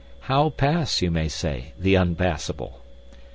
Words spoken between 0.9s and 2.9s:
you may say, the unpassable?